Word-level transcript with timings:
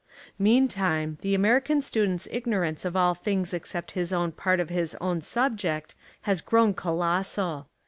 Meantime 0.39 1.19
the 1.21 1.35
American 1.35 1.79
student's 1.79 2.27
ig 2.31 2.45
norance 2.47 2.85
of 2.85 2.95
all 2.95 3.13
things 3.13 3.53
except 3.53 3.91
his 3.91 4.11
own 4.11 4.31
part 4.31 4.59
of 4.59 4.69
his 4.71 4.97
own 4.99 5.21
subject 5.21 5.93
has 6.21 6.41
grown 6.41 6.73
colossal. 6.73 7.67